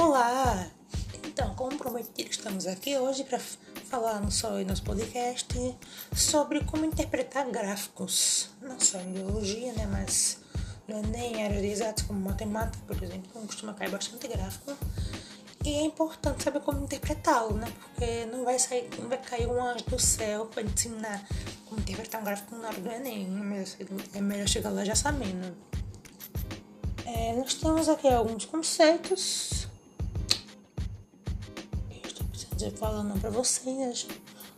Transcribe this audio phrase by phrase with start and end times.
[0.00, 0.66] Olá!
[1.26, 5.54] Então, como prometido, estamos aqui hoje para falar no só nosso podcast
[6.16, 10.38] sobre como interpretar gráficos, não só em biologia, né, mas
[10.88, 14.72] no Enem, áreas exatas como matemática, por exemplo, costuma cair bastante gráfico.
[15.66, 17.70] E é importante saber como interpretá-lo, né?
[17.78, 21.22] Porque não vai sair, não vai cair um anjo do céu para ensinar
[21.66, 23.28] como interpretar um gráfico na hora do Enem.
[24.14, 25.54] É melhor chegar lá já sabendo.
[27.04, 29.59] É, nós temos aqui alguns conceitos.
[32.60, 34.06] Precisando falando para vocês.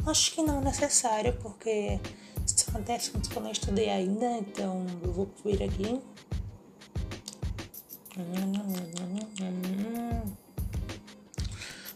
[0.05, 2.01] Acho que não é necessário, porque
[2.45, 6.01] isso acontece quando eu não estudei ainda, então eu vou vir aqui.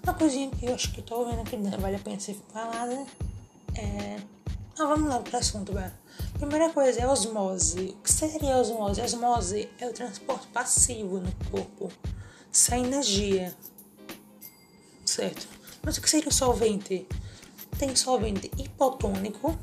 [0.03, 3.07] Uma coisinha que eu acho que estou vendo que vale a pena ser falada
[3.75, 4.19] é.
[4.79, 5.93] Ah, vamos lá para o assunto, velho.
[6.35, 7.97] Primeira coisa é osmose.
[7.99, 9.01] O que seria osmose?
[9.01, 11.91] Osmose é o transporte passivo no corpo,
[12.53, 13.55] sem energia.
[15.05, 15.49] Certo?
[15.87, 17.07] Mas o que seria o solvente?
[17.79, 19.57] Tem solvente hipotônico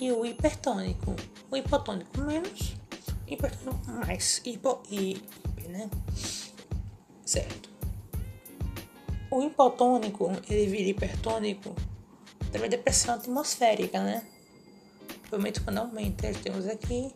[0.00, 1.14] e o hipertônico.
[1.50, 2.74] O hipotônico menos,
[3.28, 4.40] hipertônico mais.
[4.46, 5.90] Hipo e hiper, né?
[7.22, 7.68] Certo.
[9.30, 11.76] O hipotônico, ele vira hipertônico
[12.46, 14.26] através da pressão atmosférica, né?
[15.20, 17.12] Provavelmente quando aumenta, temos aqui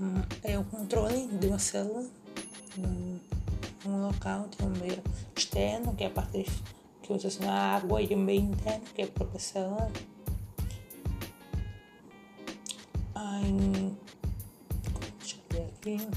[0.00, 2.08] um, é o controle de uma célula,
[2.78, 3.18] um,
[3.84, 5.02] um local, tem um meio
[5.34, 6.46] externo, que é a parte
[7.08, 9.90] que usa assim, a água, e meio interno, que é a célula.
[13.14, 13.96] Aí,
[15.18, 16.08] deixa eu ver aqui.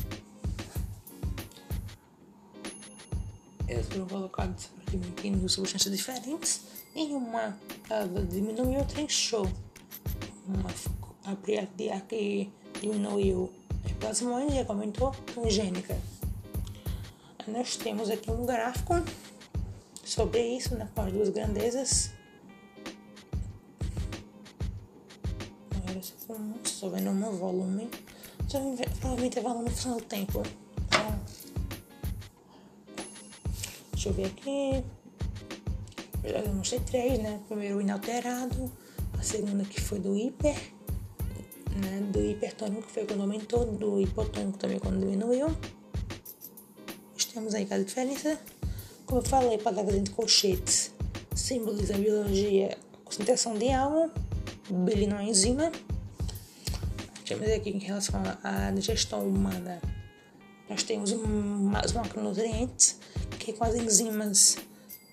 [3.70, 4.70] Eles foram colocados
[5.24, 6.62] em substâncias diferentes.
[6.94, 7.58] Em uma
[7.90, 9.50] ela diminuiu, outra inchou.
[10.46, 10.70] Uma
[11.26, 11.36] a
[12.02, 13.50] que diminuiu
[13.86, 15.98] a plasmose e aumentou transgênica.
[17.48, 18.96] Nós temos aqui um gráfico
[20.04, 22.12] sobre isso, né, com as duas grandezas.
[25.76, 26.00] Agora
[26.64, 27.90] estou vendo o meu volume.
[29.00, 30.44] Provavelmente é volume função do tempo.
[30.88, 31.20] Então,
[33.94, 34.84] deixa eu ver aqui.
[36.24, 37.40] Eu mostrei três, né?
[37.48, 38.72] Primeiro o inalterado,
[39.18, 40.56] a segunda que foi do hiper
[41.76, 45.56] né, do hipertônico, que foi quando aumentou, do hipotônico também quando diminuiu.
[47.34, 48.38] Temos aí a diferença.
[49.12, 50.94] Como eu falei, palavras de colchetes
[51.36, 54.10] simboliza a biologia, concentração de álcool,
[54.70, 55.70] bilina é enzima.
[57.26, 59.82] Temos aqui em relação à digestão humana,
[60.70, 63.00] nós temos os macronutrientes,
[63.38, 64.56] que com as enzimas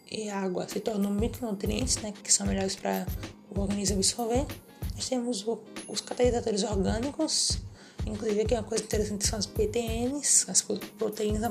[0.08, 3.04] e água se tornam micronutrientes, né, que são melhores para
[3.50, 4.46] o organismo absorver.
[4.94, 7.58] Nós temos o, os catalisadores orgânicos,
[8.06, 11.50] inclusive aqui uma coisa interessante são as PTNs, as proteínas da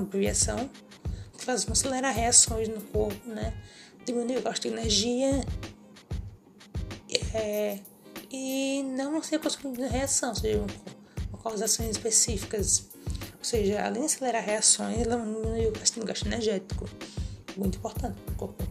[1.44, 3.54] fazem acelerar reações no corpo, né?
[4.06, 5.46] Diminuir o gasto de energia
[7.34, 7.80] é,
[8.32, 10.66] e não ser consumo de reação, ou seja,
[11.44, 12.88] causações específicas.
[13.38, 16.90] Ou seja, além de acelerar reações, ela diminui o gasto, o gasto energético.
[17.56, 18.64] Muito importante para o corpo.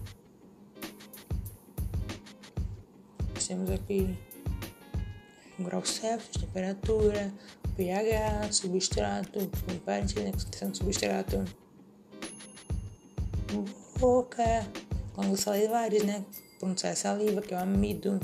[3.47, 4.19] Temos aqui
[5.59, 7.33] grau Celsius, temperatura,
[7.77, 10.33] pH, substrato, compartilha né,
[10.73, 11.45] substrato,
[13.99, 14.67] boca,
[15.15, 16.25] glândulas salivares, né?
[16.63, 18.19] A saliva, que é o amido,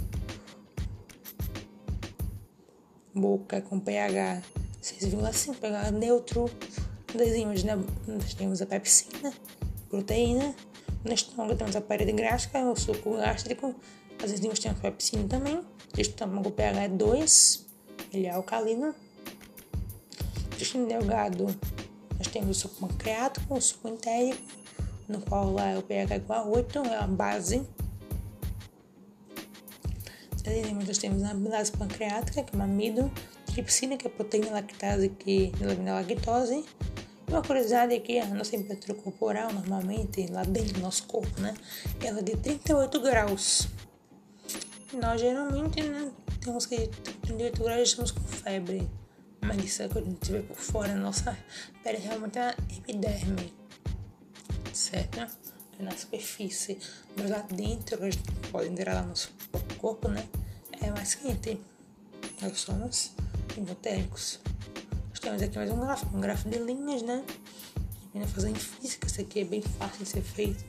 [3.14, 4.42] boca com pH
[4.82, 6.50] 6,5, pH neutro,
[7.14, 7.78] das enzimas, né?
[8.06, 9.32] Nós temos a pepsina,
[9.88, 10.54] proteína,
[11.04, 13.74] no estômago temos a parede gástrica, o suco gástrico,
[14.22, 17.66] as enzimas têm a pepsina também, o estômago pH é 2,
[18.12, 18.94] ele é alcalino.
[20.54, 21.46] Intestino delgado,
[22.18, 24.61] nós temos o suco pancreático, o suco entérico,
[25.08, 27.66] no qual lá é o pH igual a 8, é a base.
[30.86, 33.10] Nós temos a bilase pancreática, que é o amido,
[33.46, 36.64] tripsina, que é a proteína lactase que elimina a lactose.
[37.28, 41.54] Uma curiosidade é que a nossa temperatura corporal, normalmente, lá dentro do nosso corpo, né,
[42.02, 43.68] ela é de 38 graus.
[44.92, 46.12] Nós geralmente né,
[46.44, 46.88] temos que
[47.22, 48.86] 38 graus estamos com febre.
[49.40, 51.36] Mas isso é quando a gente vê por fora, nossa
[51.82, 53.61] pele realmente é epiderme.
[55.78, 56.78] É na superfície.
[57.16, 59.32] Mas lá dentro, a gente pode entrar lá no nosso
[59.78, 60.26] corpo, né?
[60.80, 61.60] É mais quente.
[62.40, 63.12] Nós somos
[63.56, 64.40] endotérmicos.
[65.10, 67.24] Nós temos aqui mais um gráfico, um gráfico de linhas, né?
[68.14, 70.64] Ainda fazendo física, isso aqui é bem fácil de ser feito.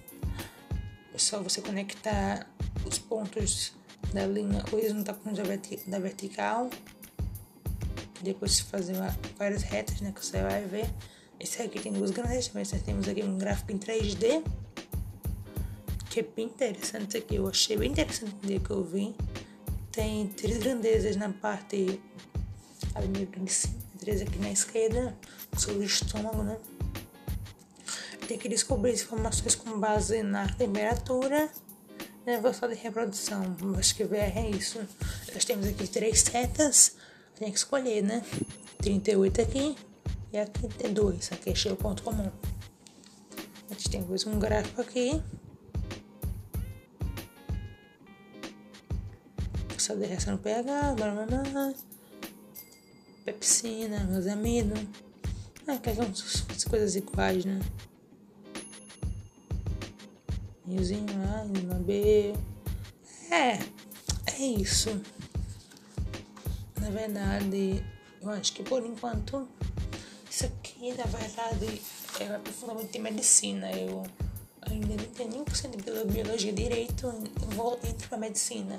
[1.13, 2.47] É só você conectar
[2.85, 3.73] os pontos
[4.13, 6.69] da linha horizontal com da vertical.
[8.21, 8.95] Depois fazer
[9.37, 10.89] várias retas, né, que você vai ver.
[11.43, 14.41] Esse aqui tem duas grandes, mas nós temos aqui um gráfico em 3D.
[16.09, 17.35] que é bem interessante aqui.
[17.35, 19.13] Eu achei bem interessante o dia que eu vi.
[19.91, 21.99] Tem três grandezas na parte
[22.95, 25.13] ali meio de cima, três aqui na esquerda,
[25.57, 26.57] sobre o estômago, né?
[28.25, 31.49] Tem que descobrir informações com base na temperatura
[32.25, 33.57] na velocidade de reprodução.
[33.77, 34.79] Acho que VR é isso.
[35.33, 36.95] Nós temos aqui três setas,
[37.37, 38.23] tem que escolher, né?
[38.77, 39.75] 38 aqui
[40.33, 41.31] e aqui tem dois.
[41.31, 42.31] Aqui achei o ponto comum.
[43.69, 45.21] A gente tem um gráfico aqui.
[49.77, 51.73] Só de no pH, blá blá blá.
[53.25, 54.79] Pepsina, amidos.
[55.67, 57.61] Ah, que as coisas iguais, né?
[60.65, 62.33] Riozinho A, uma B.
[63.29, 63.59] É,
[64.31, 65.01] é isso.
[66.79, 67.83] Na verdade,
[68.21, 69.47] eu acho que por enquanto,
[70.33, 71.81] isso aqui, na verdade,
[72.19, 73.71] é aprofundamento em medicina.
[73.71, 74.03] Eu
[74.61, 78.75] ainda não tenho nem por cento de biologia direito, eu vou entrar pra medicina.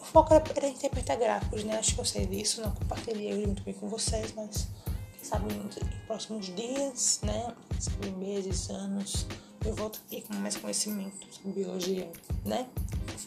[0.00, 1.78] O foco era interpretar gráficos, né?
[1.78, 4.66] Acho que eu sei disso, não compartilhei muito bem com vocês, mas
[5.14, 7.54] quem sabe em próximos dias, né?
[7.78, 9.26] Sabe, meses, anos,
[9.64, 12.10] eu volto aqui com mais conhecimento sobre biologia,
[12.44, 12.66] né?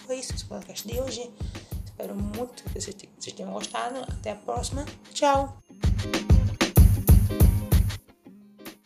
[0.05, 1.31] Foi isso, esse podcast de hoje.
[1.85, 2.95] Espero muito que vocês
[3.33, 3.99] tenham gostado.
[4.01, 4.85] Até a próxima.
[5.13, 5.57] Tchau!